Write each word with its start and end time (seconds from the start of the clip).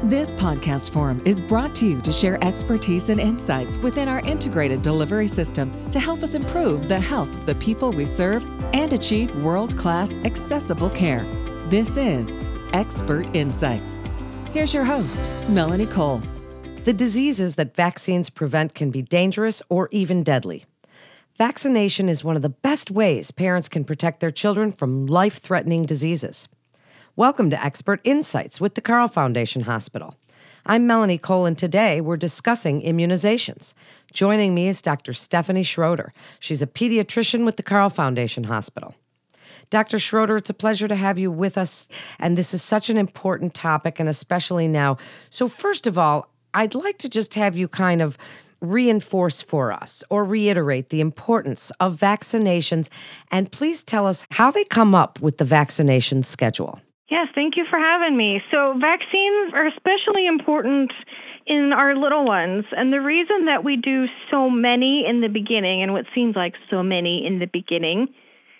This 0.00 0.34
podcast 0.34 0.90
forum 0.90 1.22
is 1.24 1.40
brought 1.40 1.74
to 1.76 1.86
you 1.86 2.00
to 2.00 2.10
share 2.10 2.42
expertise 2.42 3.08
and 3.08 3.20
insights 3.20 3.78
within 3.78 4.08
our 4.08 4.18
integrated 4.20 4.82
delivery 4.82 5.28
system 5.28 5.90
to 5.90 6.00
help 6.00 6.22
us 6.24 6.34
improve 6.34 6.88
the 6.88 6.98
health 6.98 7.32
of 7.34 7.46
the 7.46 7.54
people 7.56 7.90
we 7.90 8.04
serve 8.04 8.44
and 8.74 8.92
achieve 8.92 9.34
world 9.44 9.76
class 9.76 10.16
accessible 10.24 10.90
care. 10.90 11.24
This 11.68 11.96
is 11.96 12.40
Expert 12.72 13.34
Insights. 13.36 14.00
Here's 14.52 14.74
your 14.74 14.84
host, 14.84 15.28
Melanie 15.48 15.86
Cole. 15.86 16.20
The 16.84 16.92
diseases 16.92 17.54
that 17.56 17.76
vaccines 17.76 18.28
prevent 18.28 18.74
can 18.74 18.90
be 18.90 19.02
dangerous 19.02 19.62
or 19.68 19.88
even 19.92 20.24
deadly. 20.24 20.64
Vaccination 21.38 22.08
is 22.08 22.24
one 22.24 22.34
of 22.34 22.42
the 22.42 22.48
best 22.48 22.90
ways 22.90 23.30
parents 23.30 23.68
can 23.68 23.84
protect 23.84 24.20
their 24.20 24.32
children 24.32 24.72
from 24.72 25.06
life 25.06 25.38
threatening 25.38 25.84
diseases. 25.84 26.48
Welcome 27.14 27.50
to 27.50 27.62
Expert 27.62 28.00
Insights 28.04 28.58
with 28.58 28.74
the 28.74 28.80
Carle 28.80 29.06
Foundation 29.06 29.64
Hospital. 29.64 30.14
I'm 30.64 30.86
Melanie 30.86 31.18
Cole, 31.18 31.44
and 31.44 31.58
today 31.58 32.00
we're 32.00 32.16
discussing 32.16 32.80
immunizations. 32.80 33.74
Joining 34.14 34.54
me 34.54 34.68
is 34.68 34.80
Dr. 34.80 35.12
Stephanie 35.12 35.62
Schroeder. 35.62 36.14
She's 36.40 36.62
a 36.62 36.66
pediatrician 36.66 37.44
with 37.44 37.58
the 37.58 37.62
Carle 37.62 37.90
Foundation 37.90 38.44
Hospital. 38.44 38.94
Dr. 39.68 39.98
Schroeder, 39.98 40.36
it's 40.36 40.48
a 40.48 40.54
pleasure 40.54 40.88
to 40.88 40.96
have 40.96 41.18
you 41.18 41.30
with 41.30 41.58
us, 41.58 41.86
and 42.18 42.38
this 42.38 42.54
is 42.54 42.62
such 42.62 42.88
an 42.88 42.96
important 42.96 43.52
topic, 43.52 44.00
and 44.00 44.08
especially 44.08 44.66
now. 44.66 44.96
So, 45.28 45.48
first 45.48 45.86
of 45.86 45.98
all, 45.98 46.30
I'd 46.54 46.74
like 46.74 46.96
to 46.96 47.10
just 47.10 47.34
have 47.34 47.58
you 47.58 47.68
kind 47.68 48.00
of 48.00 48.16
reinforce 48.62 49.42
for 49.42 49.70
us 49.70 50.02
or 50.08 50.24
reiterate 50.24 50.88
the 50.88 51.02
importance 51.02 51.70
of 51.78 52.00
vaccinations, 52.00 52.88
and 53.30 53.52
please 53.52 53.82
tell 53.82 54.06
us 54.06 54.26
how 54.30 54.50
they 54.50 54.64
come 54.64 54.94
up 54.94 55.20
with 55.20 55.36
the 55.36 55.44
vaccination 55.44 56.22
schedule. 56.22 56.80
Yes, 57.12 57.28
thank 57.34 57.58
you 57.58 57.66
for 57.68 57.78
having 57.78 58.16
me. 58.16 58.40
So, 58.50 58.72
vaccines 58.80 59.52
are 59.52 59.66
especially 59.66 60.26
important 60.26 60.90
in 61.46 61.70
our 61.76 61.94
little 61.94 62.24
ones. 62.24 62.64
And 62.72 62.90
the 62.90 63.02
reason 63.02 63.44
that 63.44 63.62
we 63.62 63.76
do 63.76 64.06
so 64.30 64.48
many 64.48 65.04
in 65.06 65.20
the 65.20 65.28
beginning, 65.28 65.82
and 65.82 65.92
what 65.92 66.06
seems 66.14 66.34
like 66.34 66.54
so 66.70 66.82
many 66.82 67.26
in 67.26 67.38
the 67.38 67.44
beginning, 67.44 68.08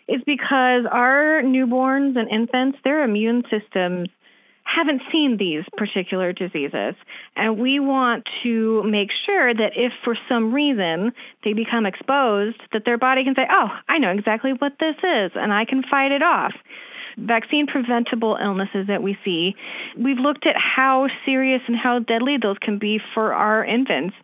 is 0.06 0.20
because 0.26 0.84
our 0.84 1.40
newborns 1.42 2.18
and 2.18 2.28
infants, 2.28 2.76
their 2.84 3.02
immune 3.02 3.42
systems 3.48 4.10
haven't 4.64 5.00
seen 5.10 5.38
these 5.38 5.64
particular 5.78 6.34
diseases. 6.34 6.94
And 7.34 7.58
we 7.58 7.80
want 7.80 8.28
to 8.42 8.82
make 8.82 9.08
sure 9.24 9.54
that 9.54 9.72
if 9.76 9.92
for 10.04 10.14
some 10.28 10.52
reason 10.52 11.12
they 11.42 11.54
become 11.54 11.86
exposed, 11.86 12.60
that 12.74 12.82
their 12.84 12.98
body 12.98 13.24
can 13.24 13.34
say, 13.34 13.48
oh, 13.50 13.68
I 13.88 13.96
know 13.96 14.10
exactly 14.10 14.52
what 14.52 14.72
this 14.78 14.96
is, 14.98 15.32
and 15.36 15.54
I 15.54 15.64
can 15.64 15.82
fight 15.90 16.12
it 16.12 16.22
off 16.22 16.52
vaccine 17.18 17.66
preventable 17.66 18.38
illnesses 18.42 18.86
that 18.88 19.02
we 19.02 19.16
see, 19.24 19.54
we've 19.96 20.18
looked 20.18 20.46
at 20.46 20.56
how 20.56 21.08
serious 21.24 21.62
and 21.66 21.76
how 21.76 21.98
deadly 21.98 22.36
those 22.40 22.56
can 22.60 22.78
be 22.78 23.00
for 23.14 23.32
our 23.32 23.64
infants. 23.64 24.14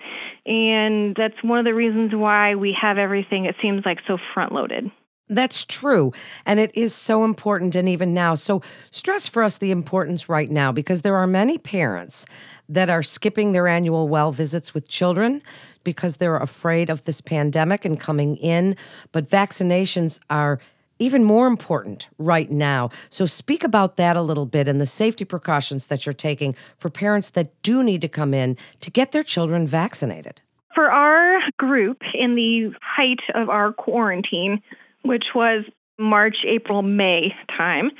And 0.47 1.15
that's 1.17 1.43
one 1.43 1.59
of 1.59 1.65
the 1.65 1.75
reasons 1.75 2.13
why 2.15 2.55
we 2.55 2.77
have 2.81 2.99
everything, 2.99 3.45
it 3.45 3.57
seems 3.61 3.85
like, 3.85 3.99
so 4.07 4.19
front 4.35 4.53
loaded. 4.53 4.91
That's 5.29 5.65
true. 5.65 6.13
And 6.47 6.59
it 6.59 6.71
is 6.75 6.95
so 6.95 7.25
important, 7.25 7.75
and 7.75 7.89
even 7.89 8.15
now. 8.15 8.35
So, 8.35 8.63
stress 8.91 9.29
for 9.29 9.43
us 9.43 9.59
the 9.59 9.71
importance 9.71 10.29
right 10.29 10.51
now 10.51 10.73
because 10.73 11.03
there 11.03 11.17
are 11.17 11.27
many 11.27 11.59
parents 11.59 12.25
that 12.69 12.89
are 12.89 13.03
skipping 13.03 13.53
their 13.53 13.69
annual 13.69 14.09
well 14.09 14.33
visits 14.33 14.73
with 14.73 14.89
children 14.89 15.43
because 15.85 16.17
they're 16.17 16.37
afraid 16.37 16.89
of 16.89 17.05
this 17.05 17.21
pandemic 17.21 17.85
and 17.85 18.01
coming 18.01 18.37
in. 18.37 18.77
But 19.13 19.29
vaccinations 19.29 20.19
are 20.31 20.61
even 20.99 21.25
more 21.25 21.47
important 21.47 22.09
right 22.19 22.51
now. 22.51 22.91
So, 23.11 23.27
speak 23.27 23.65
about 23.65 23.97
that 23.97 24.17
a 24.17 24.23
little 24.23 24.47
bit 24.47 24.69
and 24.69 24.81
the 24.81 24.87
safety 24.87 25.25
precautions 25.25 25.87
that 25.87 26.07
you're 26.07 26.13
taking 26.13 26.55
for 26.77 26.91
parents 26.91 27.31
that 27.31 27.61
do 27.63 27.83
need 27.83 28.03
to 28.03 28.09
come 28.09 28.35
in 28.35 28.57
to 28.81 28.91
get 28.91 29.13
their 29.13 29.23
children 29.23 29.67
vaccinated. 29.67 30.41
For 30.75 30.91
our 30.91 31.41
group, 31.57 31.99
in 32.15 32.35
the 32.35 32.73
height 32.81 33.21
of 33.35 33.49
our 33.49 33.73
quarantine, 33.73 34.63
which 35.03 35.25
was 35.35 35.65
March, 35.99 36.37
April, 36.47 36.83
May 36.83 37.35
time, 37.57 37.91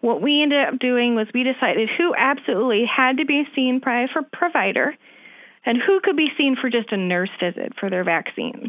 what 0.00 0.20
we 0.20 0.42
ended 0.42 0.66
up 0.68 0.78
doing 0.78 1.14
was 1.14 1.28
we 1.32 1.44
decided 1.44 1.88
who 1.96 2.14
absolutely 2.14 2.84
had 2.84 3.16
to 3.18 3.24
be 3.24 3.44
seen 3.54 3.80
by 3.82 4.02
a 4.02 4.36
provider 4.36 4.94
and 5.64 5.78
who 5.78 6.00
could 6.02 6.16
be 6.16 6.28
seen 6.36 6.56
for 6.60 6.68
just 6.68 6.92
a 6.92 6.96
nurse 6.96 7.30
visit 7.40 7.72
for 7.78 7.88
their 7.88 8.04
vaccines, 8.04 8.68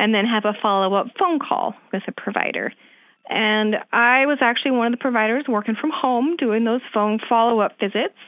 and 0.00 0.12
then 0.12 0.24
have 0.24 0.44
a 0.44 0.58
follow 0.60 0.94
up 0.94 1.06
phone 1.18 1.38
call 1.38 1.74
with 1.92 2.02
a 2.08 2.12
provider. 2.12 2.72
And 3.28 3.76
I 3.92 4.26
was 4.26 4.38
actually 4.40 4.72
one 4.72 4.88
of 4.88 4.92
the 4.92 5.02
providers 5.02 5.44
working 5.48 5.76
from 5.80 5.90
home 5.94 6.36
doing 6.36 6.64
those 6.64 6.80
phone 6.92 7.18
follow 7.28 7.60
up 7.60 7.78
visits. 7.78 8.18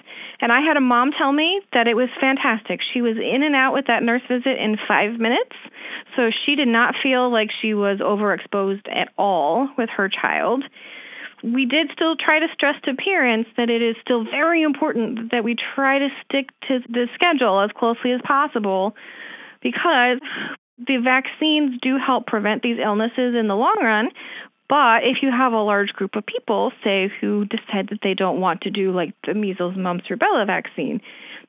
And 0.41 0.53
I 0.53 0.61
had 0.61 0.77
a 0.77 0.81
mom 0.81 1.11
tell 1.17 1.33
me 1.33 1.61
that 1.73 1.87
it 1.87 1.95
was 1.95 2.09
fantastic. 2.21 2.81
She 2.93 3.01
was 3.01 3.17
in 3.17 3.43
and 3.43 3.55
out 3.55 3.73
with 3.73 3.87
that 3.87 4.03
nurse 4.03 4.23
visit 4.29 4.59
in 4.59 4.77
five 4.87 5.19
minutes. 5.19 5.55
So 6.17 6.31
she 6.45 6.55
did 6.55 6.69
not 6.69 6.95
feel 7.03 7.31
like 7.31 7.51
she 7.61 7.75
was 7.75 7.99
overexposed 7.99 8.89
at 8.91 9.09
all 9.19 9.69
with 9.77 9.91
her 9.91 10.09
child. 10.09 10.65
We 11.43 11.67
did 11.67 11.91
still 11.93 12.17
try 12.17 12.39
to 12.39 12.47
stress 12.55 12.77
to 12.85 12.95
parents 12.95 13.51
that 13.57 13.69
it 13.69 13.83
is 13.83 13.97
still 14.01 14.25
very 14.25 14.63
important 14.63 15.31
that 15.31 15.45
we 15.45 15.57
try 15.75 15.99
to 15.99 16.09
stick 16.25 16.49
to 16.69 16.81
the 16.89 17.07
schedule 17.15 17.61
as 17.61 17.71
closely 17.77 18.13
as 18.13 18.21
possible 18.25 18.95
because 19.61 20.21
the 20.79 20.97
vaccines 21.03 21.79
do 21.81 21.99
help 21.99 22.27
prevent 22.27 22.63
these 22.63 22.79
illnesses 22.83 23.35
in 23.39 23.47
the 23.47 23.55
long 23.55 23.77
run, 23.81 24.09
but 24.69 25.05
if 25.05 25.19
you 25.23 25.31
have 25.31 25.53
a 25.53 25.63
large 25.63 25.91
group 25.91 26.17
of 26.17 26.25
people, 26.25 26.73
say, 26.83 27.11
who 27.21 27.45
decide 27.45 27.89
that 27.91 28.01
they 28.03 28.15
don't 28.15 28.41
want 28.41 28.63
to 28.63 28.71
do 28.71 28.93
like 28.93 29.13
the 29.27 29.35
measles, 29.35 29.77
mumps, 29.77 30.05
rubella 30.11 30.47
vaccine, 30.47 31.01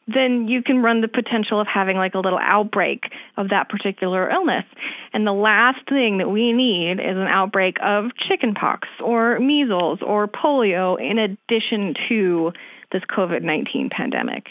then 0.07 0.47
you 0.47 0.61
can 0.61 0.83
run 0.83 1.01
the 1.01 1.07
potential 1.07 1.59
of 1.59 1.67
having 1.67 1.97
like 1.97 2.13
a 2.13 2.19
little 2.19 2.39
outbreak 2.39 3.05
of 3.37 3.49
that 3.49 3.69
particular 3.69 4.29
illness. 4.29 4.65
And 5.13 5.25
the 5.25 5.33
last 5.33 5.79
thing 5.89 6.19
that 6.19 6.29
we 6.29 6.53
need 6.53 6.99
is 6.99 7.15
an 7.15 7.27
outbreak 7.27 7.77
of 7.81 8.11
chickenpox 8.27 8.87
or 9.03 9.39
measles 9.39 9.99
or 10.05 10.27
polio 10.27 10.99
in 10.99 11.17
addition 11.17 11.95
to 12.09 12.51
this 12.91 13.01
COVID 13.09 13.41
19 13.41 13.89
pandemic. 13.89 14.47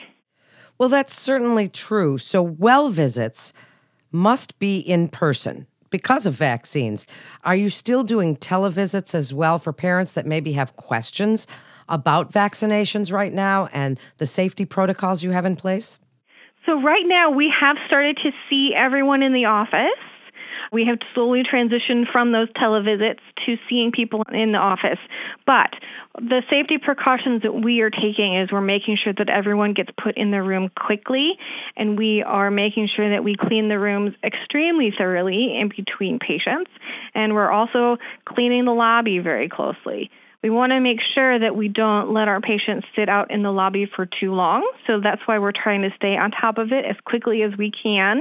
Well, 0.79 0.89
that's 0.89 1.15
certainly 1.15 1.69
true. 1.69 2.19
So, 2.19 2.43
well 2.43 2.89
visits 2.89 3.53
must 4.11 4.59
be 4.59 4.79
in 4.79 5.09
person 5.09 5.67
because 5.95 6.27
of 6.27 6.35
vaccines. 6.35 7.07
Are 7.45 7.55
you 7.55 7.71
still 7.71 8.03
doing 8.03 8.37
televisits 8.37 9.15
as 9.15 9.33
well 9.33 9.59
for 9.59 9.73
parents 9.73 10.11
that 10.15 10.27
maybe 10.27 10.55
have 10.55 10.75
questions 10.75 11.47
about 11.89 12.33
vaccinations 12.33 13.13
right 13.13 13.33
now 13.33 13.69
and 13.73 13.97
the 14.19 14.27
safety 14.27 14.65
protocols 14.65 15.23
you 15.23 15.31
have 15.31 15.47
in 15.47 15.55
place? 15.55 16.01
So, 16.67 16.83
right 16.83 17.05
now, 17.07 17.31
we 17.31 17.47
have 17.61 17.77
started 17.87 18.17
to 18.25 18.33
see 18.51 18.73
everyone 18.77 19.23
in 19.23 19.33
the 19.33 19.45
office. 19.45 20.03
We 20.73 20.85
have 20.87 20.99
slowly 21.15 21.43
transitioned 21.43 22.11
from 22.13 22.33
those 22.33 22.49
televisits 22.53 23.21
to 23.47 23.57
seeing 23.69 23.93
people 23.93 24.25
in 24.33 24.53
the 24.53 24.59
office. 24.59 24.99
But 25.47 25.75
the 26.17 26.43
safety 26.49 26.79
precautions 26.79 27.43
that 27.43 27.53
we 27.53 27.81
are 27.81 27.91
taking 27.91 28.37
is 28.37 28.53
we're 28.53 28.61
making 28.61 28.99
sure 29.03 29.13
that 29.19 29.29
everyone 29.29 29.75
gets 29.75 29.91
put 30.03 30.17
in 30.17 30.31
their 30.31 30.45
room 30.45 30.71
quickly, 30.77 31.33
and 31.77 31.99
we 31.99 32.23
are 32.23 32.51
making 32.51 32.89
sure 32.95 33.11
that 33.11 33.25
we 33.25 33.37
clean 33.39 33.69
the 33.69 33.79
rooms 33.79 34.15
extremely 34.23 34.93
thoroughly 34.97 35.57
in 35.59 35.71
between 35.75 36.19
patients. 36.19 36.71
And 37.15 37.35
we're 37.35 37.51
also 37.51 37.97
cleaning 38.25 38.65
the 38.65 38.73
lobby 38.73 39.19
very 39.19 39.49
closely. 39.49 40.11
We 40.45 40.51
want 40.51 40.73
to 40.73 40.81
make 40.81 40.99
sure 41.15 41.39
that 41.39 41.57
we 41.57 41.69
don't 41.69 42.13
let 42.13 42.29
our 42.29 42.39
patients 42.39 42.87
sit 42.95 43.09
out 43.09 43.31
in 43.31 43.43
the 43.43 43.51
lobby 43.51 43.87
for 43.87 44.05
too 44.05 44.35
long. 44.35 44.61
So 44.87 45.01
that's 45.01 45.23
why 45.25 45.39
we're 45.39 45.57
trying 45.57 45.81
to 45.81 45.89
stay 45.97 46.19
on 46.19 46.33
top 46.33 46.59
of 46.59 46.71
it 46.71 46.85
as 46.85 46.97
quickly 47.07 47.41
as 47.41 47.57
we 47.57 47.73
can. 47.73 48.21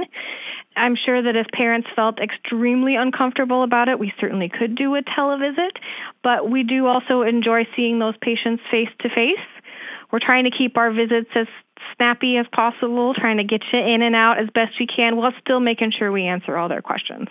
I'm 0.74 0.96
sure 0.96 1.22
that 1.22 1.36
if 1.36 1.48
parents 1.52 1.86
felt 1.94 2.18
extremely 2.18 2.94
uncomfortable 2.96 3.62
about 3.62 3.88
it, 3.90 3.98
we 3.98 4.10
certainly 4.18 4.48
could 4.48 4.74
do 4.74 4.94
a 4.94 5.02
televisit, 5.02 5.76
but 6.22 6.50
we 6.50 6.62
do 6.62 6.86
also 6.86 7.20
enjoy 7.20 7.68
seeing 7.76 7.98
those 7.98 8.14
patients 8.22 8.62
face 8.70 8.88
to 9.00 9.10
face. 9.10 9.44
We're 10.10 10.24
trying 10.24 10.44
to 10.44 10.50
keep 10.50 10.78
our 10.78 10.94
visits 10.94 11.28
as 11.34 11.46
snappy 11.94 12.38
as 12.38 12.46
possible, 12.56 13.12
trying 13.12 13.36
to 13.36 13.44
get 13.44 13.60
you 13.70 13.80
in 13.80 14.00
and 14.00 14.16
out 14.16 14.40
as 14.40 14.48
best 14.54 14.80
we 14.80 14.86
can 14.86 15.18
while 15.18 15.32
still 15.42 15.60
making 15.60 15.92
sure 15.98 16.10
we 16.10 16.24
answer 16.24 16.56
all 16.56 16.70
their 16.70 16.80
questions. 16.80 17.28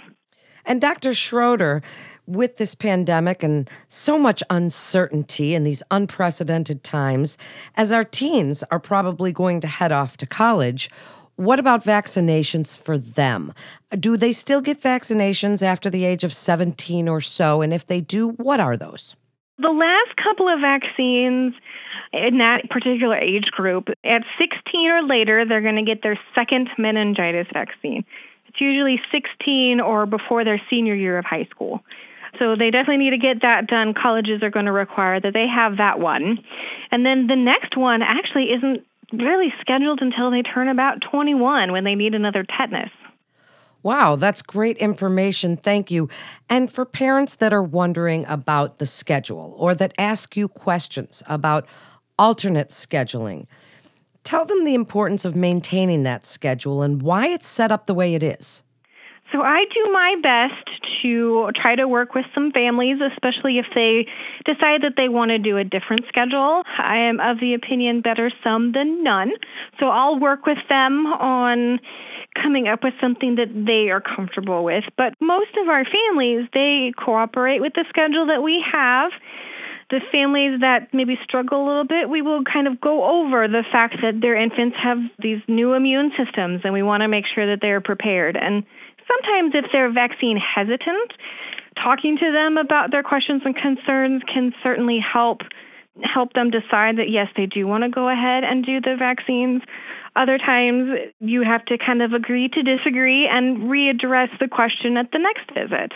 And 0.66 0.80
Dr. 0.80 1.14
Schroeder, 1.14 1.82
with 2.26 2.58
this 2.58 2.76
pandemic 2.76 3.44
and 3.44 3.70
so 3.88 4.18
much 4.18 4.42
uncertainty 4.50 5.56
in 5.56 5.64
these 5.64 5.84
unprecedented 5.92 6.84
times, 6.84 7.38
as 7.76 7.92
our 7.92 8.04
teens 8.04 8.64
are 8.72 8.80
probably 8.80 9.32
going 9.32 9.60
to 9.60 9.68
head 9.68 9.92
off 9.92 10.18
to 10.18 10.26
college, 10.26 10.90
What 11.36 11.58
about 11.58 11.84
vaccinations 11.84 12.78
for 12.78 12.98
them? 12.98 13.54
Do 14.00 14.18
they 14.18 14.32
still 14.32 14.62
get 14.62 14.80
vaccinations 14.80 15.64
after 15.64 15.90
the 15.90 16.06
age 16.06 16.24
of 16.24 16.32
17 16.32 17.08
or 17.08 17.22
so? 17.22 17.62
And 17.62 17.74
if 17.74 17.88
they 17.88 18.02
do, 18.02 18.30
what 18.30 18.60
are 18.60 18.78
those? 18.78 19.16
The 19.58 19.70
last 19.70 20.16
couple 20.24 20.48
of 20.48 20.60
vaccines 20.62 21.56
in 22.12 22.38
that 22.38 22.70
particular 22.70 23.18
age 23.18 23.46
group, 23.46 23.88
at 24.06 24.22
16 24.38 24.90
or 24.90 25.08
later, 25.08 25.44
they're 25.48 25.62
going 25.62 25.84
to 25.84 25.84
get 25.84 26.04
their 26.04 26.20
second 26.36 26.70
meningitis 26.78 27.48
vaccine. 27.52 28.06
It's 28.48 28.62
usually 28.62 29.02
16 29.12 29.80
or 29.80 30.06
before 30.06 30.44
their 30.44 30.62
senior 30.70 30.94
year 30.94 31.18
of 31.18 31.26
high 31.26 31.48
school. 31.50 31.84
So 32.40 32.56
they 32.58 32.72
definitely 32.72 32.98
need 32.98 33.12
to 33.12 33.18
get 33.18 33.42
that 33.42 33.68
done. 33.68 33.94
Colleges 33.94 34.42
are 34.42 34.50
going 34.50 34.66
to 34.66 34.72
require 34.72 35.20
that 35.20 35.34
they 35.34 35.46
have 35.48 35.78
that 35.78 36.00
one. 36.00 36.40
And 36.92 37.06
then 37.06 37.28
the 37.28 37.36
next 37.36 37.78
one 37.78 38.02
actually 38.02 38.50
isn't 38.52 38.86
really 39.14 39.54
scheduled 39.62 40.00
until 40.02 40.32
they 40.32 40.42
turn 40.42 40.68
about 40.68 41.02
21 41.12 41.72
when 41.72 41.84
they 41.84 41.96
need 41.96 42.16
another 42.16 42.44
tetanus. 42.44 42.90
Wow, 43.84 44.16
that's 44.16 44.42
great 44.42 44.78
information. 44.78 45.56
Thank 45.56 45.92
you. 45.92 46.10
And 46.50 46.72
for 46.72 46.86
parents 46.86 47.36
that 47.36 47.54
are 47.54 47.62
wondering 47.62 48.26
about 48.28 48.80
the 48.80 48.86
schedule 48.86 49.54
or 49.58 49.76
that 49.76 49.94
ask 49.98 50.38
you 50.38 50.48
questions 50.48 51.22
about 51.28 51.68
alternate 52.18 52.70
scheduling, 52.70 53.46
tell 54.24 54.46
them 54.46 54.64
the 54.64 54.74
importance 54.74 55.26
of 55.26 55.36
maintaining 55.36 56.04
that 56.04 56.26
schedule 56.26 56.82
and 56.82 57.02
why 57.02 57.28
it's 57.28 57.46
set 57.46 57.72
up 57.72 57.86
the 57.86 57.94
way 57.94 58.16
it 58.16 58.24
is. 58.24 58.63
So 59.34 59.42
I 59.42 59.66
do 59.74 59.92
my 59.92 60.16
best 60.22 60.70
to 61.02 61.50
try 61.60 61.76
to 61.76 61.88
work 61.88 62.14
with 62.14 62.26
some 62.36 62.52
families, 62.52 62.98
especially 63.02 63.58
if 63.58 63.66
they 63.74 64.06
decide 64.46 64.84
that 64.84 64.94
they 64.96 65.10
want 65.10 65.30
to 65.30 65.40
do 65.40 65.58
a 65.58 65.64
different 65.64 66.06
schedule. 66.08 66.62
I 66.78 67.10
am 67.10 67.20
of 67.20 67.40
the 67.40 67.56
opinion 67.56 68.02
better 68.02 68.32
some 68.44 68.74
than 68.74 69.04
none. 69.04 69.32
So 69.80 69.88
I'll 69.88 70.20
work 70.20 70.46
with 70.46 70.60
them 70.70 71.08
on 71.08 71.80
coming 72.40 72.68
up 72.68 72.84
with 72.84 72.94
something 73.02 73.36
that 73.36 73.50
they 73.50 73.90
are 73.90 74.02
comfortable 74.02 74.64
with. 74.64 74.84
But 74.98 75.14
most 75.20 75.52
of 75.60 75.68
our 75.68 75.84
families, 75.84 76.48
they 76.54 76.94
cooperate 76.96 77.60
with 77.60 77.74
the 77.74 77.86
schedule 77.90 78.28
that 78.28 78.44
we 78.44 78.64
have 78.72 79.12
the 79.90 80.00
families 80.12 80.62
that 80.62 80.90
maybe 80.92 81.16
struggle 81.24 81.64
a 81.64 81.66
little 81.68 81.86
bit, 81.86 82.10
we 82.10 82.24
will 82.24 82.44
kind 82.44 82.68
of 82.68 82.82
go 82.82 83.04
over 83.04 83.48
the 83.48 83.64
fact 83.72 83.96
that 84.02 84.22
their 84.22 84.36
infants 84.36 84.76
have 84.82 84.98
these 85.20 85.38
new 85.48 85.74
immune 85.74 86.12
systems 86.18 86.62
and 86.64 86.74
we 86.74 86.82
want 86.82 87.02
to 87.02 87.08
make 87.08 87.26
sure 87.36 87.46
that 87.46 87.60
they're 87.62 87.82
prepared. 87.82 88.36
And 88.36 88.64
sometimes 89.08 89.54
if 89.56 89.66
they're 89.72 89.92
vaccine 89.92 90.38
hesitant, 90.38 91.14
talking 91.82 92.18
to 92.18 92.32
them 92.32 92.58
about 92.58 92.92
their 92.92 93.04
questions 93.04 93.42
and 93.46 93.56
concerns 93.56 94.22
can 94.32 94.54
certainly 94.64 95.00
help 95.00 95.42
help 96.02 96.34
them 96.34 96.50
decide 96.50 96.98
that 96.98 97.10
yes, 97.10 97.28
they 97.38 97.46
do 97.46 97.68
want 97.68 97.84
to 97.84 97.90
go 97.90 98.10
ahead 98.10 98.44
and 98.44 98.66
do 98.66 98.82
the 98.82 98.96
vaccines. 98.98 99.62
Other 100.16 100.38
times 100.38 100.90
you 101.20 101.44
have 101.44 101.66
to 101.66 101.78
kind 101.78 102.02
of 102.02 102.14
agree 102.14 102.50
to 102.50 102.64
disagree 102.64 103.28
and 103.30 103.70
readdress 103.70 104.30
the 104.40 104.48
question 104.48 104.98
at 104.98 105.12
the 105.12 105.20
next 105.20 105.54
visit. 105.54 105.94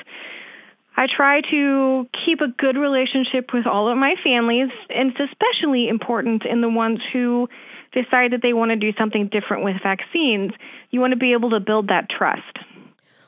I 0.95 1.05
try 1.05 1.41
to 1.51 2.07
keep 2.25 2.41
a 2.41 2.47
good 2.47 2.75
relationship 2.75 3.53
with 3.53 3.67
all 3.67 3.89
of 3.89 3.97
my 3.97 4.15
families, 4.23 4.69
and 4.89 5.11
it's 5.11 5.31
especially 5.31 5.87
important 5.87 6.43
in 6.45 6.61
the 6.61 6.69
ones 6.69 6.99
who 7.13 7.47
decide 7.93 8.31
that 8.33 8.41
they 8.41 8.53
want 8.53 8.71
to 8.71 8.75
do 8.75 8.91
something 8.97 9.29
different 9.31 9.63
with 9.63 9.75
vaccines. 9.83 10.51
You 10.89 10.99
want 10.99 11.11
to 11.11 11.17
be 11.17 11.33
able 11.33 11.51
to 11.51 11.59
build 11.59 11.89
that 11.89 12.09
trust. 12.09 12.57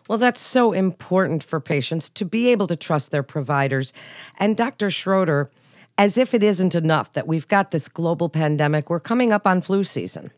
Well, 0.09 0.17
that's 0.17 0.41
so 0.41 0.71
important 0.73 1.43
for 1.43 1.59
patients 1.59 2.09
to 2.09 2.25
be 2.25 2.49
able 2.49 2.65
to 2.65 2.75
trust 2.75 3.11
their 3.11 3.21
providers. 3.21 3.93
And 4.39 4.57
Dr. 4.57 4.89
Schroeder, 4.89 5.51
as 5.99 6.17
if 6.17 6.33
it 6.33 6.43
isn't 6.43 6.73
enough 6.73 7.13
that 7.13 7.27
we've 7.27 7.47
got 7.47 7.69
this 7.69 7.87
global 7.87 8.27
pandemic, 8.27 8.89
we're 8.89 8.99
coming 8.99 9.31
up 9.31 9.45
on 9.45 9.61
flu 9.61 9.83
season. 9.83 10.31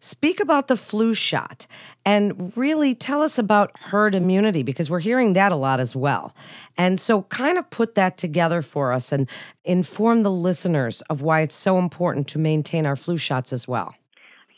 Speak 0.00 0.40
about 0.40 0.66
the 0.66 0.76
flu 0.76 1.14
shot 1.14 1.68
and 2.04 2.52
really 2.56 2.92
tell 2.92 3.22
us 3.22 3.38
about 3.38 3.70
herd 3.78 4.16
immunity 4.16 4.64
because 4.64 4.90
we're 4.90 4.98
hearing 4.98 5.32
that 5.34 5.52
a 5.52 5.56
lot 5.56 5.78
as 5.78 5.94
well. 5.94 6.34
And 6.76 6.98
so, 6.98 7.22
kind 7.22 7.56
of 7.56 7.70
put 7.70 7.94
that 7.94 8.16
together 8.16 8.62
for 8.62 8.92
us 8.92 9.12
and 9.12 9.28
inform 9.64 10.24
the 10.24 10.30
listeners 10.30 11.02
of 11.02 11.22
why 11.22 11.42
it's 11.42 11.54
so 11.54 11.78
important 11.78 12.26
to 12.28 12.38
maintain 12.38 12.84
our 12.84 12.96
flu 12.96 13.16
shots 13.16 13.52
as 13.52 13.68
well. 13.68 13.94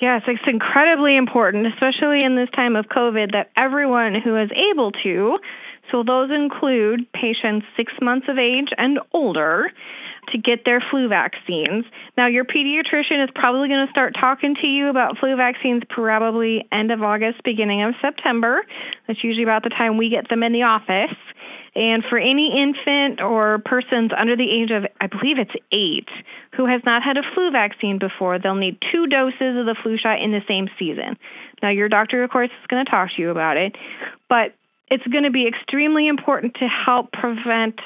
Yes, 0.01 0.23
it's 0.27 0.43
incredibly 0.47 1.17
important, 1.17 1.67
especially 1.67 2.25
in 2.25 2.35
this 2.35 2.49
time 2.57 2.75
of 2.75 2.87
COVID, 2.87 3.33
that 3.33 3.51
everyone 3.57 4.15
who 4.15 4.37
is 4.37 4.49
able 4.73 4.93
to, 5.03 5.39
so 5.91 6.03
those 6.03 6.31
include 6.31 7.07
patients 7.13 7.67
six 7.77 7.93
months 8.01 8.27
of 8.29 8.39
age 8.39 8.69
and 8.79 8.99
older, 9.13 9.71
to 10.33 10.39
get 10.39 10.65
their 10.65 10.83
flu 10.91 11.09
vaccines. 11.09 11.85
Now, 12.17 12.29
your 12.29 12.45
pediatrician 12.45 13.23
is 13.25 13.31
probably 13.35 13.69
going 13.69 13.87
to 13.87 13.91
start 13.91 14.15
talking 14.19 14.55
to 14.61 14.67
you 14.67 14.89
about 14.89 15.19
flu 15.19 15.37
vaccines 15.37 15.83
probably 15.89 16.67
end 16.73 16.93
of 16.93 17.03
August, 17.03 17.43
beginning 17.45 17.83
of 17.83 17.95
September. 18.01 18.63
That's 19.07 19.23
usually 19.25 19.43
about 19.43 19.65
the 19.65 19.71
time 19.71 19.97
we 19.97 20.09
get 20.09 20.29
them 20.29 20.43
in 20.43 20.53
the 20.53 20.63
office. 20.63 21.17
And 21.75 22.03
for 22.09 22.19
any 22.19 22.63
infant 22.63 23.21
or 23.21 23.59
persons 23.65 24.11
under 24.17 24.37
the 24.37 24.49
age 24.51 24.71
of, 24.71 24.85
I 25.01 25.07
believe 25.07 25.39
it's 25.39 25.55
eight, 25.73 26.09
who 26.57 26.67
has 26.67 26.83
not 26.85 27.03
had 27.03 27.17
a 27.17 27.23
flu 27.35 27.51
vaccine 27.51 27.99
before, 27.99 28.39
they'll 28.39 28.55
need 28.55 28.79
two 28.93 29.07
doses 29.07 29.57
of 29.57 29.67
the 29.67 29.77
flu 29.83 29.97
shot 29.97 30.21
in 30.21 30.33
the 30.33 30.43
same 30.49 30.69
season. 30.79 31.17
Now, 31.63 31.71
your 31.71 31.89
doctor, 31.89 32.25
of 32.25 32.31
course, 32.31 32.51
is 32.51 32.67
going 32.69 32.85
to 32.85 32.91
talk 32.91 33.11
to 33.15 33.23
you 33.23 33.31
about 33.31 33.57
it, 33.57 33.77
but 34.29 34.55
it's 34.91 35.07
going 35.07 35.25
to 35.25 35.31
be 35.31 35.47
extremely 35.47 36.09
important 36.09 36.55
to 36.55 36.67
help 36.67 37.13
prevent 37.13 37.79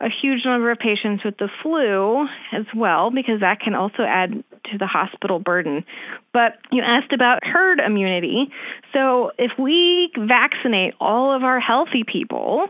a 0.00 0.08
huge 0.08 0.46
number 0.46 0.70
of 0.70 0.78
patients 0.78 1.22
with 1.22 1.36
the 1.36 1.50
flu 1.62 2.26
as 2.52 2.64
well, 2.74 3.10
because 3.10 3.40
that 3.40 3.60
can 3.60 3.74
also 3.74 4.02
add 4.02 4.32
to 4.72 4.78
the 4.78 4.86
hospital 4.86 5.38
burden. 5.38 5.84
But 6.32 6.52
you 6.72 6.82
asked 6.82 7.12
about 7.12 7.44
herd 7.44 7.80
immunity. 7.80 8.50
So 8.94 9.32
if 9.36 9.52
we 9.58 10.10
vaccinate 10.18 10.94
all 11.00 11.36
of 11.36 11.42
our 11.42 11.60
healthy 11.60 12.04
people, 12.10 12.68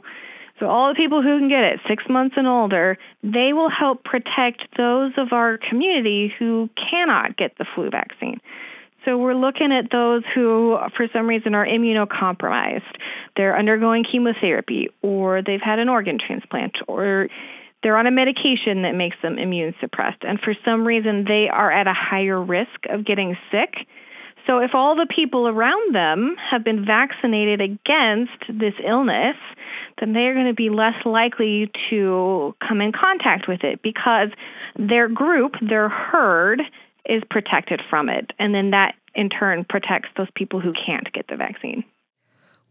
so, 0.60 0.68
all 0.68 0.90
the 0.90 0.94
people 0.94 1.22
who 1.22 1.38
can 1.38 1.48
get 1.48 1.64
it, 1.64 1.80
six 1.88 2.04
months 2.08 2.34
and 2.36 2.46
older, 2.46 2.98
they 3.22 3.54
will 3.54 3.70
help 3.70 4.04
protect 4.04 4.62
those 4.76 5.12
of 5.16 5.32
our 5.32 5.58
community 5.58 6.32
who 6.38 6.68
cannot 6.76 7.38
get 7.38 7.56
the 7.56 7.64
flu 7.74 7.88
vaccine. 7.88 8.40
So, 9.06 9.16
we're 9.16 9.34
looking 9.34 9.72
at 9.72 9.90
those 9.90 10.22
who, 10.34 10.76
for 10.94 11.06
some 11.14 11.26
reason, 11.26 11.54
are 11.54 11.66
immunocompromised. 11.66 12.92
They're 13.36 13.58
undergoing 13.58 14.04
chemotherapy, 14.04 14.90
or 15.00 15.40
they've 15.40 15.62
had 15.64 15.78
an 15.78 15.88
organ 15.88 16.18
transplant, 16.24 16.76
or 16.86 17.28
they're 17.82 17.96
on 17.96 18.06
a 18.06 18.10
medication 18.10 18.82
that 18.82 18.92
makes 18.92 19.16
them 19.22 19.38
immune 19.38 19.74
suppressed. 19.80 20.22
And 20.22 20.38
for 20.38 20.52
some 20.62 20.86
reason, 20.86 21.24
they 21.26 21.48
are 21.50 21.72
at 21.72 21.86
a 21.86 21.94
higher 21.94 22.38
risk 22.38 22.84
of 22.90 23.06
getting 23.06 23.34
sick. 23.50 23.86
So, 24.46 24.58
if 24.58 24.72
all 24.74 24.94
the 24.94 25.06
people 25.08 25.48
around 25.48 25.94
them 25.94 26.36
have 26.50 26.62
been 26.64 26.84
vaccinated 26.84 27.62
against 27.62 28.44
this 28.48 28.74
illness, 28.86 29.36
then 30.00 30.12
they 30.12 30.20
are 30.20 30.34
going 30.34 30.46
to 30.46 30.54
be 30.54 30.70
less 30.70 30.94
likely 31.04 31.70
to 31.90 32.54
come 32.66 32.80
in 32.80 32.92
contact 32.92 33.46
with 33.46 33.62
it 33.62 33.80
because 33.82 34.28
their 34.76 35.08
group, 35.08 35.52
their 35.60 35.88
herd, 35.88 36.62
is 37.04 37.22
protected 37.30 37.80
from 37.88 38.08
it. 38.08 38.30
And 38.38 38.54
then 38.54 38.70
that 38.70 38.94
in 39.14 39.28
turn 39.28 39.64
protects 39.68 40.08
those 40.16 40.28
people 40.34 40.60
who 40.60 40.72
can't 40.72 41.12
get 41.12 41.26
the 41.28 41.36
vaccine. 41.36 41.84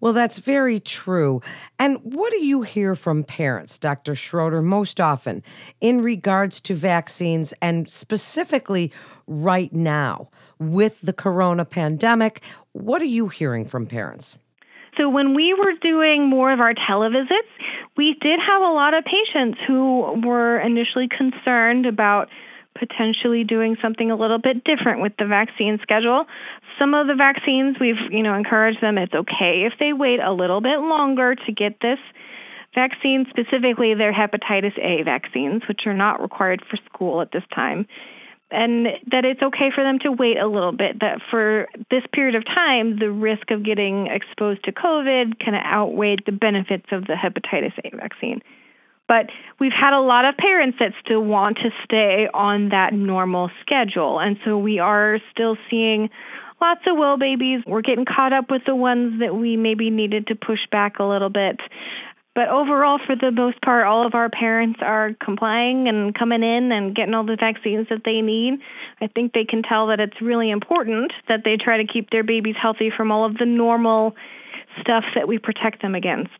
Well, 0.01 0.13
that's 0.13 0.37
very 0.39 0.79
true. 0.79 1.41
And 1.77 1.97
what 2.03 2.31
do 2.31 2.41
you 2.43 2.61
hear 2.61 2.95
from 2.95 3.25
parents, 3.25 3.77
Dr. 3.77 4.15
Schroeder, 4.15 4.61
most 4.61 5.01
often 5.01 5.43
in 5.81 6.01
regards 6.01 6.61
to 6.61 6.73
vaccines 6.73 7.53
and 7.61 7.89
specifically 7.89 8.93
right 9.27 9.73
now 9.73 10.29
with 10.57 11.01
the 11.01 11.11
corona 11.11 11.65
pandemic? 11.65 12.41
What 12.71 13.01
are 13.01 13.05
you 13.05 13.27
hearing 13.27 13.65
from 13.65 13.87
parents? 13.87 14.37
So 14.99 15.07
when 15.07 15.33
we 15.33 15.53
were 15.53 15.73
doing 15.81 16.27
more 16.27 16.51
of 16.51 16.59
our 16.59 16.73
televisits, 16.73 17.47
we 17.95 18.17
did 18.19 18.39
have 18.45 18.61
a 18.61 18.73
lot 18.73 18.93
of 18.93 19.05
patients 19.05 19.57
who 19.65 20.21
were 20.27 20.59
initially 20.59 21.07
concerned 21.07 21.85
about 21.85 22.27
potentially 22.77 23.45
doing 23.45 23.77
something 23.81 24.11
a 24.11 24.15
little 24.15 24.39
bit 24.39 24.65
different 24.65 25.01
with 25.01 25.13
the 25.17 25.25
vaccine 25.25 25.79
schedule. 25.81 26.25
Some 26.77 26.93
of 26.93 27.07
the 27.07 27.15
vaccines 27.15 27.77
we've, 27.79 28.11
you 28.11 28.23
know, 28.23 28.35
encouraged 28.35 28.81
them 28.81 28.97
it's 28.97 29.13
okay 29.13 29.67
if 29.71 29.73
they 29.79 29.93
wait 29.93 30.19
a 30.19 30.33
little 30.33 30.59
bit 30.59 30.79
longer 30.79 31.35
to 31.35 31.51
get 31.53 31.79
this 31.81 31.99
vaccine, 32.75 33.25
specifically 33.29 33.93
their 33.93 34.13
hepatitis 34.13 34.77
A 34.79 35.03
vaccines, 35.03 35.63
which 35.67 35.81
are 35.85 35.93
not 35.93 36.21
required 36.21 36.61
for 36.69 36.77
school 36.91 37.21
at 37.21 37.31
this 37.31 37.43
time 37.55 37.87
and 38.51 38.87
that 39.11 39.25
it's 39.25 39.41
okay 39.41 39.69
for 39.73 39.83
them 39.83 39.99
to 39.99 40.11
wait 40.11 40.37
a 40.37 40.47
little 40.47 40.71
bit. 40.71 40.99
That 40.99 41.19
for 41.29 41.67
this 41.91 42.03
period 42.11 42.35
of 42.35 42.45
time, 42.45 42.97
the 42.99 43.11
risk 43.11 43.51
of 43.51 43.63
getting 43.63 44.07
exposed 44.07 44.63
to 44.65 44.71
COVID 44.71 45.39
kind 45.43 45.55
of 45.55 45.61
outweighed 45.63 46.23
the 46.25 46.31
benefits 46.31 46.87
of 46.91 47.05
the 47.05 47.13
hepatitis 47.13 47.73
A 47.83 47.95
vaccine. 47.95 48.41
But 49.07 49.25
we've 49.59 49.73
had 49.73 49.93
a 49.93 50.01
lot 50.01 50.25
of 50.25 50.37
parents 50.37 50.77
that 50.79 50.93
still 51.03 51.21
want 51.21 51.57
to 51.57 51.69
stay 51.83 52.27
on 52.33 52.69
that 52.69 52.93
normal 52.93 53.49
schedule. 53.61 54.19
And 54.19 54.37
so 54.45 54.57
we 54.57 54.77
are 54.77 55.17
still 55.31 55.57
seeing 55.69 56.09
lots 56.61 56.81
of 56.87 56.97
well 56.97 57.17
babies. 57.17 57.61
We're 57.65 57.81
getting 57.81 58.05
caught 58.05 58.33
up 58.33 58.51
with 58.51 58.63
the 58.65 58.75
ones 58.75 59.19
that 59.19 59.35
we 59.35 59.57
maybe 59.57 59.89
needed 59.89 60.27
to 60.27 60.35
push 60.35 60.59
back 60.71 60.99
a 60.99 61.03
little 61.03 61.29
bit 61.29 61.59
But 62.39 62.47
overall, 62.47 62.99
for 63.05 63.17
the 63.17 63.31
most 63.31 63.61
part, 63.61 63.85
all 63.85 64.07
of 64.07 64.15
our 64.15 64.29
parents 64.29 64.79
are 64.81 65.11
complying 65.21 65.89
and 65.89 66.17
coming 66.17 66.41
in 66.41 66.71
and 66.71 66.95
getting 66.95 67.13
all 67.13 67.25
the 67.25 67.35
vaccines 67.37 67.87
that 67.89 68.03
they 68.05 68.21
need. 68.21 68.61
I 69.01 69.07
think 69.07 69.33
they 69.33 69.43
can 69.43 69.61
tell 69.61 69.87
that 69.87 69.99
it's 69.99 70.21
really 70.21 70.49
important 70.49 71.11
that 71.27 71.41
they 71.43 71.57
try 71.57 71.75
to 71.75 71.85
keep 71.85 72.11
their 72.11 72.23
babies 72.23 72.55
healthy 72.57 72.93
from 72.95 73.11
all 73.11 73.25
of 73.25 73.37
the 73.37 73.45
normal 73.45 74.15
stuff 74.79 75.03
that 75.15 75.27
we 75.27 75.37
protect 75.37 75.81
them 75.81 75.95
against. 75.95 76.31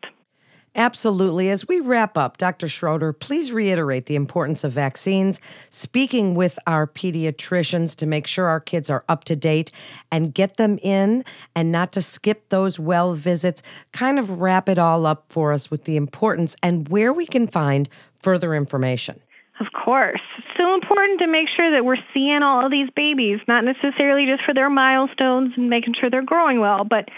Absolutely. 0.76 1.50
As 1.50 1.66
we 1.66 1.80
wrap 1.80 2.16
up, 2.16 2.38
Dr. 2.38 2.68
Schroeder, 2.68 3.12
please 3.12 3.50
reiterate 3.50 4.06
the 4.06 4.14
importance 4.14 4.62
of 4.62 4.72
vaccines, 4.72 5.40
speaking 5.68 6.36
with 6.36 6.60
our 6.66 6.86
pediatricians 6.86 7.96
to 7.96 8.06
make 8.06 8.28
sure 8.28 8.46
our 8.46 8.60
kids 8.60 8.88
are 8.88 9.04
up 9.08 9.24
to 9.24 9.34
date 9.34 9.72
and 10.12 10.32
get 10.32 10.58
them 10.58 10.78
in 10.82 11.24
and 11.56 11.72
not 11.72 11.90
to 11.92 12.02
skip 12.02 12.48
those 12.50 12.78
well 12.78 13.14
visits. 13.14 13.62
Kind 13.92 14.18
of 14.18 14.40
wrap 14.40 14.68
it 14.68 14.78
all 14.78 15.06
up 15.06 15.24
for 15.28 15.52
us 15.52 15.72
with 15.72 15.84
the 15.84 15.96
importance 15.96 16.54
and 16.62 16.88
where 16.88 17.12
we 17.12 17.26
can 17.26 17.48
find 17.48 17.88
further 18.14 18.54
information. 18.54 19.20
Of 19.58 19.66
course. 19.72 20.20
It's 20.38 20.56
so 20.56 20.74
important 20.74 21.18
to 21.20 21.26
make 21.26 21.48
sure 21.54 21.70
that 21.72 21.84
we're 21.84 22.00
seeing 22.14 22.42
all 22.42 22.64
of 22.64 22.70
these 22.70 22.88
babies, 22.94 23.40
not 23.48 23.64
necessarily 23.64 24.24
just 24.24 24.44
for 24.44 24.54
their 24.54 24.70
milestones 24.70 25.52
and 25.56 25.68
making 25.68 25.94
sure 26.00 26.08
they're 26.08 26.22
growing 26.24 26.60
well, 26.60 26.84
but 26.84 27.08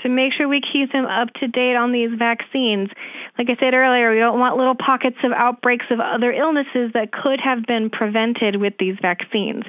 to 0.00 0.08
make 0.08 0.32
sure 0.32 0.48
we 0.48 0.60
keep 0.60 0.92
them 0.92 1.06
up 1.06 1.32
to 1.34 1.48
date 1.48 1.74
on 1.74 1.92
these 1.92 2.10
vaccines. 2.18 2.90
Like 3.36 3.48
I 3.50 3.56
said 3.58 3.74
earlier, 3.74 4.12
we 4.12 4.18
don't 4.18 4.38
want 4.38 4.56
little 4.56 4.74
pockets 4.74 5.16
of 5.24 5.32
outbreaks 5.32 5.86
of 5.90 6.00
other 6.00 6.32
illnesses 6.32 6.92
that 6.94 7.12
could 7.12 7.40
have 7.40 7.66
been 7.66 7.90
prevented 7.90 8.56
with 8.56 8.74
these 8.78 8.96
vaccines. 9.00 9.64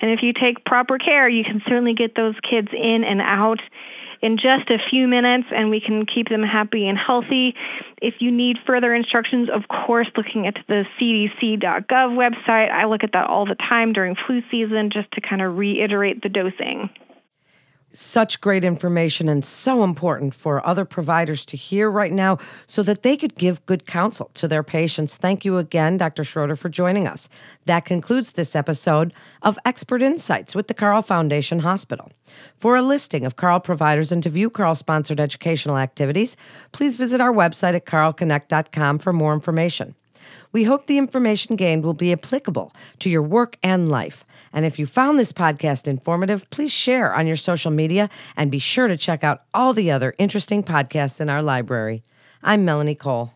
And 0.00 0.10
if 0.10 0.20
you 0.22 0.32
take 0.32 0.64
proper 0.64 0.98
care, 0.98 1.28
you 1.28 1.44
can 1.44 1.62
certainly 1.66 1.94
get 1.94 2.14
those 2.14 2.34
kids 2.48 2.68
in 2.72 3.04
and 3.04 3.20
out 3.20 3.60
in 4.22 4.36
just 4.36 4.68
a 4.68 4.76
few 4.90 5.08
minutes 5.08 5.48
and 5.50 5.70
we 5.70 5.80
can 5.80 6.04
keep 6.04 6.28
them 6.28 6.42
happy 6.42 6.86
and 6.86 6.98
healthy. 6.98 7.54
If 8.02 8.14
you 8.20 8.30
need 8.30 8.56
further 8.66 8.94
instructions, 8.94 9.48
of 9.48 9.62
course, 9.68 10.08
looking 10.16 10.46
at 10.46 10.56
the 10.68 10.84
cdc.gov 11.00 11.88
website. 11.88 12.70
I 12.70 12.84
look 12.84 13.02
at 13.02 13.12
that 13.12 13.28
all 13.28 13.46
the 13.46 13.54
time 13.54 13.92
during 13.92 14.16
flu 14.26 14.42
season 14.50 14.90
just 14.92 15.10
to 15.12 15.20
kind 15.20 15.40
of 15.40 15.56
reiterate 15.56 16.22
the 16.22 16.28
dosing 16.28 16.90
such 17.92 18.40
great 18.40 18.64
information 18.64 19.28
and 19.28 19.44
so 19.44 19.84
important 19.84 20.34
for 20.34 20.64
other 20.66 20.84
providers 20.84 21.44
to 21.46 21.56
hear 21.56 21.90
right 21.90 22.12
now 22.12 22.38
so 22.66 22.82
that 22.82 23.02
they 23.02 23.16
could 23.16 23.34
give 23.34 23.64
good 23.66 23.86
counsel 23.86 24.30
to 24.34 24.48
their 24.48 24.62
patients. 24.62 25.16
Thank 25.16 25.44
you 25.44 25.58
again, 25.58 25.96
Dr. 25.96 26.24
Schroeder, 26.24 26.56
for 26.56 26.68
joining 26.68 27.06
us. 27.06 27.28
That 27.66 27.84
concludes 27.84 28.32
this 28.32 28.54
episode 28.54 29.12
of 29.42 29.58
Expert 29.64 30.02
Insights 30.02 30.54
with 30.54 30.68
the 30.68 30.74
Carle 30.74 31.02
Foundation 31.02 31.60
Hospital. 31.60 32.10
For 32.54 32.76
a 32.76 32.82
listing 32.82 33.24
of 33.24 33.36
Carle 33.36 33.60
providers 33.60 34.12
and 34.12 34.22
to 34.22 34.30
view 34.30 34.50
Carle 34.50 34.74
sponsored 34.74 35.20
educational 35.20 35.76
activities, 35.76 36.36
please 36.72 36.96
visit 36.96 37.20
our 37.20 37.32
website 37.32 37.74
at 37.74 37.86
carlconnect.com 37.86 38.98
for 38.98 39.12
more 39.12 39.34
information. 39.34 39.94
We 40.52 40.64
hope 40.64 40.86
the 40.86 40.98
information 40.98 41.56
gained 41.56 41.84
will 41.84 41.94
be 41.94 42.12
applicable 42.12 42.72
to 43.00 43.10
your 43.10 43.22
work 43.22 43.56
and 43.62 43.88
life. 43.90 44.24
And 44.52 44.64
if 44.64 44.78
you 44.78 44.86
found 44.86 45.18
this 45.18 45.32
podcast 45.32 45.88
informative, 45.88 46.48
please 46.50 46.72
share 46.72 47.14
on 47.14 47.26
your 47.26 47.36
social 47.36 47.70
media 47.70 48.08
and 48.36 48.50
be 48.50 48.58
sure 48.58 48.88
to 48.88 48.96
check 48.96 49.24
out 49.24 49.42
all 49.54 49.72
the 49.72 49.90
other 49.90 50.14
interesting 50.18 50.62
podcasts 50.62 51.20
in 51.20 51.28
our 51.28 51.42
library. 51.42 52.02
I'm 52.42 52.64
Melanie 52.64 52.94
Cole. 52.94 53.34